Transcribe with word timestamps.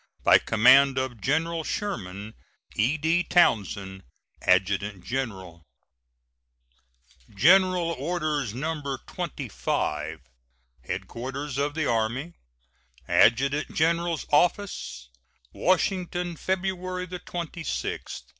By 0.23 0.39
command 0.39 0.97
of 0.97 1.21
General 1.21 1.63
Sherman: 1.63 2.33
E.D. 2.75 3.23
TOWNSEND, 3.25 4.01
Adjutant 4.41 5.03
General. 5.05 5.61
GENERAL 7.35 7.91
ORDERS, 7.99 8.55
No. 8.55 8.97
25. 9.05 10.21
HEADQUARTERS 10.85 11.59
OF 11.59 11.75
THE 11.75 11.85
ARMY, 11.85 12.33
ADJUTANT 13.07 13.75
GENERAL'S 13.75 14.25
OFFICE, 14.31 15.09
Washington, 15.53 16.35
February 16.35 17.05
26, 17.05 17.23
1870. 17.23 18.21